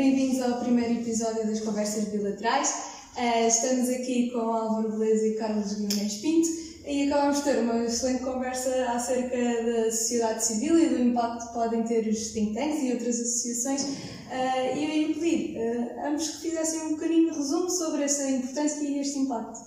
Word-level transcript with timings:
bem-vindos 0.00 0.40
ao 0.40 0.60
primeiro 0.60 0.98
episódio 0.98 1.46
das 1.46 1.60
Conversas 1.60 2.04
Bilaterais. 2.04 2.70
Uh, 3.18 3.46
estamos 3.46 3.90
aqui 3.90 4.30
com 4.30 4.38
Álvaro 4.38 4.92
Beleza 4.92 5.26
e 5.26 5.34
Carlos 5.34 5.74
Guimarães 5.74 6.14
Pinto 6.22 6.48
e 6.86 7.06
acabamos 7.06 7.36
de 7.36 7.44
ter 7.44 7.58
uma 7.58 7.84
excelente 7.84 8.22
conversa 8.22 8.92
acerca 8.92 9.36
da 9.36 9.90
sociedade 9.90 10.42
civil 10.42 10.78
e 10.78 10.88
do 10.88 10.98
impacto 11.00 11.48
que 11.48 11.52
podem 11.52 11.82
ter 11.82 12.08
os 12.08 12.32
think 12.32 12.54
tanks 12.54 12.82
e 12.82 12.92
outras 12.94 13.20
associações. 13.20 13.82
Uh, 13.82 14.78
e 14.78 14.84
eu 14.84 14.90
ia 14.90 15.14
pedir 15.14 15.58
uh, 15.58 16.06
ambos 16.06 16.30
que 16.30 16.48
fizessem 16.48 16.80
um 16.80 16.90
bocadinho 16.92 17.32
de 17.32 17.36
resumo 17.36 17.68
sobre 17.68 18.02
essa 18.02 18.26
importância 18.30 18.82
e 18.82 19.00
este 19.00 19.18
impacto. 19.18 19.60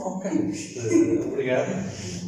Ok, 0.00 0.30
obrigado. 1.28 1.70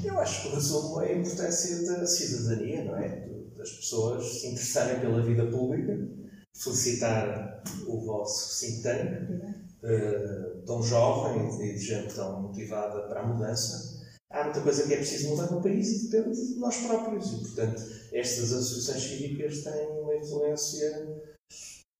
Eu 0.05 0.17
acho 0.21 0.43
que 0.43 0.49
o 0.49 0.55
resumo 0.55 1.01
é 1.01 1.13
a 1.13 1.19
importância 1.19 1.85
da 1.87 2.07
cidadania, 2.07 2.85
não 2.85 2.97
é? 2.97 3.29
Das 3.57 3.73
pessoas 3.73 4.25
se 4.25 4.47
interessarem 4.47 5.01
pela 5.01 5.21
vida 5.27 5.45
pública. 5.45 6.19
Felicitar 6.59 7.63
o 7.87 8.01
vosso 8.01 8.59
think 8.59 8.83
tank, 8.83 9.31
uh, 9.85 10.63
tão 10.67 10.83
jovem 10.83 11.69
e 11.69 11.75
de 11.75 11.79
gente 11.79 12.15
tão 12.15 12.43
motivada 12.43 13.03
para 13.03 13.21
a 13.21 13.27
mudança. 13.27 13.99
Há 14.31 14.45
muita 14.45 14.61
coisa 14.61 14.87
que 14.87 14.93
é 14.93 14.97
preciso 14.97 15.31
mudar 15.31 15.51
no 15.51 15.63
país 15.63 15.89
e 15.89 16.09
depende 16.09 16.55
de 16.55 16.55
nós 16.57 16.77
próprios. 16.79 17.33
E, 17.33 17.39
portanto, 17.39 17.83
estas 18.13 18.53
associações 18.53 19.03
cívicas 19.05 19.63
têm 19.63 19.89
uma 20.03 20.17
influência 20.17 21.07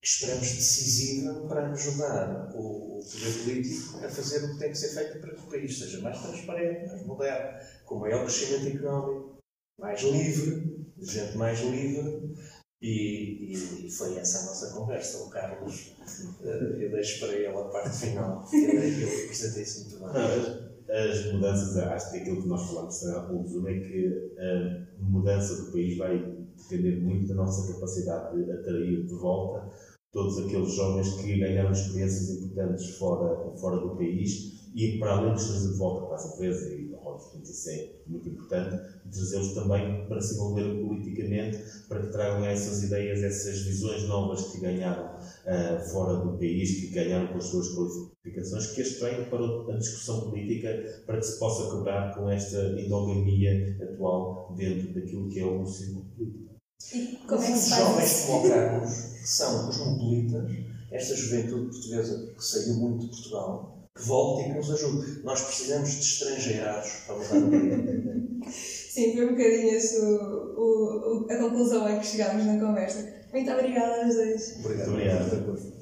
que 0.01 0.05
esperamos 0.07 0.47
decisiva 0.51 1.33
para 1.47 1.71
ajudar 1.71 2.51
o, 2.55 2.99
poder 2.99 3.43
político 3.43 4.05
a 4.05 4.09
fazer 4.09 4.45
o 4.45 4.53
que 4.53 4.59
tem 4.59 4.69
que 4.69 4.77
ser 4.77 4.89
feito 4.89 5.19
para 5.19 5.33
que 5.33 5.41
o 5.41 5.49
país 5.49 5.79
seja 5.79 6.01
mais 6.01 6.21
transparente, 6.21 6.87
mais 6.87 7.05
moderno, 7.05 7.59
com 7.85 7.95
maior 7.95 8.23
crescimento 8.25 8.77
económico, 8.77 9.37
mais 9.79 10.01
livre, 10.01 10.85
gente 10.99 11.37
mais 11.37 11.59
livre. 11.61 12.35
E, 12.81 13.53
e, 13.53 13.91
foi 13.91 14.15
essa 14.15 14.39
a 14.39 14.45
nossa 14.45 14.73
conversa. 14.73 15.23
O 15.23 15.29
Carlos, 15.29 15.95
uh, 16.41 16.45
eu 16.45 16.91
deixo 16.91 17.19
para 17.19 17.35
ele 17.35 17.47
a 17.47 17.63
parte 17.65 17.97
final, 17.97 18.47
ele, 18.53 18.77
ele 18.77 19.23
apresentei-se 19.23 19.81
muito 19.81 19.99
bem. 19.99 20.69
As 20.89 21.31
mudanças, 21.31 21.77
acho 21.77 22.11
que 22.11 22.17
aquilo 22.17 22.41
que 22.41 22.47
nós 22.47 22.67
falamos 22.67 22.95
será 22.95 23.31
o 23.31 23.41
resumo 23.43 23.69
é 23.69 23.79
que 23.79 24.33
a 24.39 25.03
mudança 25.03 25.55
do 25.61 25.71
país 25.71 25.97
vai 25.97 26.17
depender 26.57 27.01
muito 27.01 27.27
da 27.27 27.35
nossa 27.35 27.71
capacidade 27.71 28.43
de 28.43 28.51
atrair 28.51 29.05
de 29.05 29.13
volta 29.13 29.69
todos 30.11 30.39
aqueles 30.39 30.73
jovens 30.73 31.13
que 31.15 31.37
ganharam 31.37 31.71
experiências 31.71 32.29
importantes 32.29 32.97
fora, 32.97 33.57
fora 33.57 33.77
do 33.77 33.95
país 33.95 34.59
e 34.75 34.97
para 34.97 35.17
além 35.17 35.35
de 35.35 35.45
trazer 35.45 35.71
de 35.71 35.77
volta 35.77 36.05
para 36.07 36.15
as 36.15 36.33
empresas 36.33 36.71
e 36.71 36.89
portanto 37.29 37.49
isso 37.49 37.69
é 37.69 37.89
muito 38.07 38.29
importante 38.29 38.77
trazê-los 39.11 39.53
também 39.53 40.07
para 40.07 40.21
se 40.21 40.35
envolver 40.35 40.81
politicamente 40.81 41.63
para 41.87 42.01
que 42.01 42.11
tragam 42.11 42.45
essas 42.45 42.83
ideias, 42.83 43.21
essas 43.21 43.61
visões 43.61 44.03
novas 44.07 44.51
que 44.51 44.59
ganharam 44.59 45.15
uh, 45.15 45.89
fora 45.91 46.17
do 46.23 46.37
país, 46.37 46.79
que 46.79 46.87
ganharam 46.87 47.27
com 47.27 47.37
as 47.37 47.45
suas 47.45 47.69
qualificações, 47.75 48.71
que 48.71 48.81
as 48.81 48.93
tragam 48.93 49.25
para 49.25 49.75
a 49.75 49.77
discussão 49.77 50.29
política 50.29 51.03
para 51.05 51.17
que 51.17 51.25
se 51.25 51.39
possa 51.39 51.75
quebrar 51.75 52.15
com 52.15 52.29
esta 52.29 52.79
endogamia 52.79 53.77
atual 53.81 54.53
dentro 54.55 54.93
daquilo 54.93 55.29
que 55.29 55.39
é 55.39 55.45
o 55.45 55.65
círculo 55.65 56.05
político. 56.15 56.58
E 56.93 57.19
como 57.27 57.43
é 57.43 57.45
que 57.45 57.51
Os 57.53 57.59
se 57.59 57.69
faz 57.69 57.81
jovens 57.81 58.11
isso? 58.11 59.19
que 59.19 59.27
são 59.29 59.69
os 59.69 59.77
mobilitas, 59.77 60.51
esta 60.91 61.15
juventude 61.15 61.69
portuguesa 61.71 62.33
que 62.35 62.43
saiu 62.43 62.73
muito 62.75 63.05
de 63.05 63.11
Portugal, 63.11 63.77
que 63.95 64.01
volte 64.03 64.41
e 64.41 64.51
que 64.51 64.57
nos 64.57 64.71
ajude. 64.71 65.23
Nós 65.23 65.41
precisamos 65.41 65.89
de 65.89 65.99
estrangeirados 66.01 66.91
para 67.05 67.15
mudar 67.15 67.37
o 67.37 67.49
país. 67.51 68.55
Sim, 68.89 69.13
foi 69.13 69.25
um 69.27 69.29
bocadinho 69.31 69.69
esse 69.75 69.99
o, 69.99 71.25
o, 71.25 71.27
a 71.29 71.37
conclusão 71.37 71.85
a 71.85 71.99
que 71.99 72.07
chegámos 72.07 72.45
na 72.45 72.59
conversa. 72.59 73.13
Muito 73.31 73.51
obrigada 73.51 74.03
aos 74.03 74.15
dois. 74.15 74.55
Obrigado. 74.59 74.89
Obrigado. 74.89 75.73